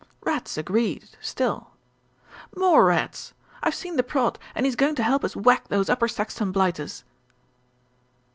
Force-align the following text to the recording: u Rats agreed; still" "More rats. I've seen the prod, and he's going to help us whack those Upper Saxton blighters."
u 0.01 0.07
Rats 0.31 0.57
agreed; 0.57 1.09
still" 1.21 1.73
"More 2.57 2.85
rats. 2.85 3.35
I've 3.61 3.75
seen 3.75 3.97
the 3.97 4.03
prod, 4.03 4.39
and 4.55 4.65
he's 4.65 4.75
going 4.75 4.95
to 4.95 5.03
help 5.03 5.23
us 5.23 5.35
whack 5.35 5.67
those 5.67 5.91
Upper 5.91 6.07
Saxton 6.07 6.51
blighters." 6.51 7.03